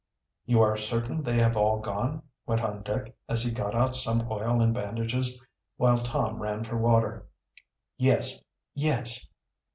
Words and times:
"You 0.47 0.63
are 0.63 0.77
certain 0.77 1.21
they 1.21 1.37
have 1.37 1.55
all 1.55 1.77
gone?" 1.79 2.23
went 2.47 2.59
on 2.63 2.81
Dick, 2.81 3.15
as 3.29 3.43
he 3.43 3.53
got 3.53 3.75
out 3.75 3.93
some 3.93 4.27
oil 4.31 4.59
and 4.59 4.73
bandages, 4.73 5.39
while 5.77 5.99
Tom 5.99 6.41
ran 6.41 6.63
for 6.63 6.75
water. 6.75 7.27
"Yes, 7.99 8.43
yes!" 8.73 9.29